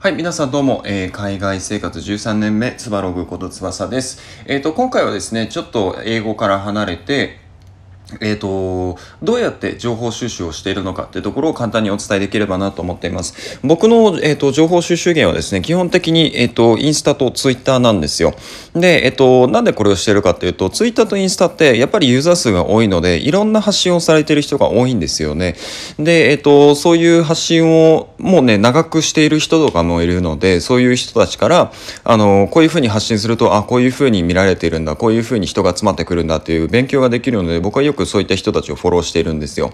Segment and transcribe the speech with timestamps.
[0.00, 4.20] はい、皆さんどうも、えー海外生活13年目、つばログことつばさです。
[4.46, 7.40] えっ、と、今回はですね、ちょっと英語から離れて、
[8.20, 13.58] えっ、と、どうやって情報収集をしているのかっていうところを簡単にお伝えできればなと思っています。
[13.62, 18.34] 僕の、えっ、と、情報収集源はですね、基本的に、えっ、と、インスタとツイッターなんですよ。
[18.74, 25.56] で、えっ、と、なんでこれをしてるかっていうと、ツイッターとインスタって、やっぱりユーザー数が多いので、いろんな発信をされている人が多いんですよね。
[25.98, 31.72] で、えっ、と、そういう発信をもうね、長くしている人とかもいるので、そういう人たちから、
[32.04, 39.72] あの、こういうふうに発信すると、あ、こういうふうに見られているんだ、こういうふうに人が集まってくるんだっていう勉強ができるので、僕はよくそういった人たちをフォローしているんですよ。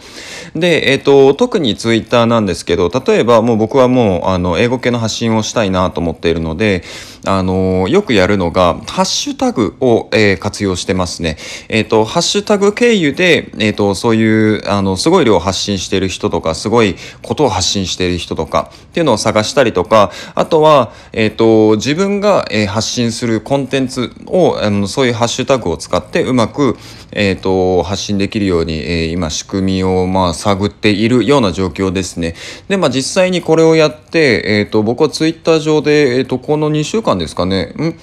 [0.55, 6.85] で、えっ、と、特にツイッターなんですけど、例えばもう僕はもう、あの、英語系の発信をしたいなと思っているので、
[7.27, 11.39] あの、よくやるのが、ハッシュタグを、えー活用してますね。
[11.69, 26.77] えっ、と、ハッシュタグ経由で、えっ、と、そういう、あの、すごい量発信している人とか、すごいことを発信している人とか、っていうのを探したりとか、あとは、えっ、と、自分が、えー発信するコンテンツを、あの、そういうハッシュタグを使って、うまく、
[27.13, 32.35] えっ、と、発信できるように、えー今、仕組みを、まあ、探っているような状況ですね。
[32.69, 37.95] で、まあ、実際にこれをやって、えっ、と、僕はツイッター上で、えっ、と、この2週間ですかね、ん？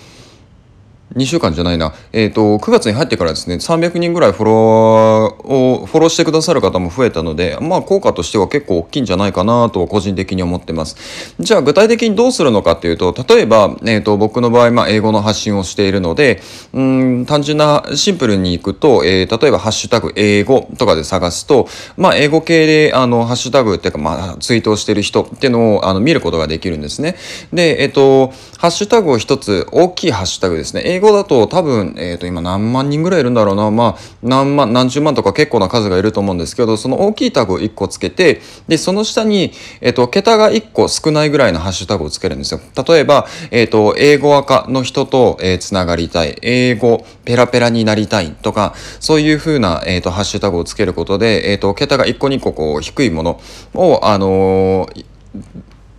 [1.16, 1.94] 2週間じゃないな。
[2.14, 11.36] えっ、と、9月に入ってからですね、300人ぐらいフォロワーを、フォローしてくださる方も増えたので、まあ、効果としては結構大きいんじゃないかなと個人的に思ってます。
[11.40, 16.42] じゃあ、具体的にどうするのかっていうと、例えば、えっ、と、僕の場合、まあ、英語の発信をしているので、
[16.74, 21.68] うん、単純な、シンプルにいくと、えー例えば、ハッシュタグ英語とかで探すと、
[21.98, 27.16] まあ、英語系で、あの、ハッシュタグっていうか、まあ、ツイートをしてる人っていうのを、あの、見ることができるんですね。
[27.54, 30.82] で、えっ、と、ハッシュタグを一つ、大きいハッシュタグですね。
[31.02, 33.70] 語だと多分、えっ、と、今何万人ぐらいいるんだろうな。
[33.70, 42.62] まあ、何万、何十万とか結構な数がいると思うんですけど、その大きいタグを1個つけて、で、その下に、えっ、と、桁が1個少ないぐらいのハッシュタグをつけるんですよ。
[42.88, 46.38] 例えば、えっ、と、英語赤の人と、えーつながりたい。
[46.42, 53.42] 英語ペラペラになりたいとか、そういう風な、えっ、と、ハッシュタグをつけることで、えっ、と、桁が1個2個こう、低いもの
[53.74, 55.06] を、あのー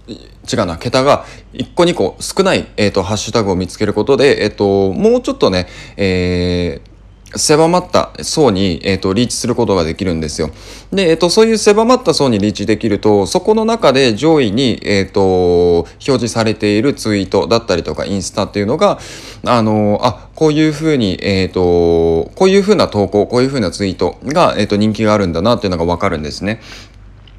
[0.09, 6.93] 違うな、桁が1個2個少ない、えっ、と、ハッシュタグを見つけることで、えっ、と、もうちょっとね、えー
[7.37, 10.51] 狭まった層に、えっとリーチすることができるんですよ。
[10.93, 18.99] で、えっとそういう狭まった層にリーチできるとそこの中で上位に、えっと表示されているツイートだったりとかインスタっていうのが
[19.47, 26.61] あのあこういうふうに、えっとこういうふうな投稿こういうふうなツイートが、えっと人気があるんだなっていうのがわかるんですね。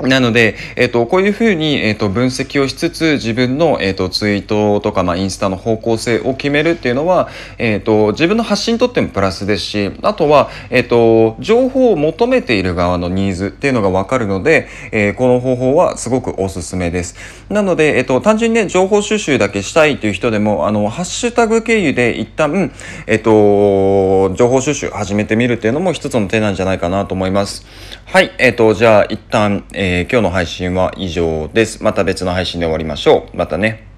[0.07, 17.15] なので、えっ、と、こういうふうに、えっ、と、分析をしつつ、自分の、えっ、と、ツイートとか、まあ、インスタの方向性を決めるっていうのは、えっ、と、自分の発信にとってもプラスですし、あとは、えっ、と、情報を求めている側のニーズっていうのがわかるので、えーこの方法はすごくおすすめです。
[17.49, 22.71] なので、えっ、と、単純にね、情報収集だけしたいという人でも、あの、ハッシュタグ経由で一旦、
[23.07, 27.65] えっ、と、情報収集始めてみるっていうのも一つの手なんじゃないかなと思います。
[28.05, 31.83] はい、えっ、と、じゃあ一旦、ええー今日の配信は以上です。
[31.83, 33.37] また別の配信で終わりましょう。
[33.37, 33.92] またね。